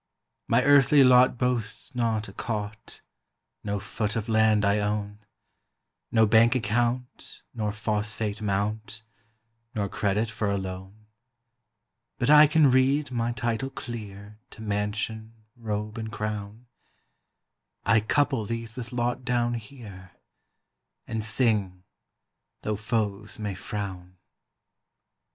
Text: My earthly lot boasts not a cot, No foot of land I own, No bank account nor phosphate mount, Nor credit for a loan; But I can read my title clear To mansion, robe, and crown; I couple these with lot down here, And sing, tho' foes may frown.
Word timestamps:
My 0.47 0.63
earthly 0.63 1.03
lot 1.03 1.37
boasts 1.37 1.93
not 1.93 2.27
a 2.27 2.33
cot, 2.33 3.03
No 3.63 3.79
foot 3.79 4.15
of 4.15 4.27
land 4.27 4.65
I 4.65 4.79
own, 4.79 5.19
No 6.11 6.25
bank 6.25 6.55
account 6.55 7.43
nor 7.53 7.71
phosphate 7.71 8.41
mount, 8.41 9.03
Nor 9.75 9.87
credit 9.89 10.27
for 10.31 10.49
a 10.49 10.57
loan; 10.57 11.05
But 12.17 12.31
I 12.31 12.47
can 12.47 12.71
read 12.71 13.11
my 13.11 13.31
title 13.33 13.69
clear 13.69 14.39
To 14.49 14.63
mansion, 14.63 15.33
robe, 15.55 15.99
and 15.99 16.11
crown; 16.11 16.65
I 17.85 17.99
couple 17.99 18.43
these 18.45 18.75
with 18.75 18.91
lot 18.91 19.23
down 19.23 19.53
here, 19.53 20.13
And 21.05 21.23
sing, 21.23 21.83
tho' 22.63 22.75
foes 22.75 23.37
may 23.37 23.53
frown. 23.53 24.17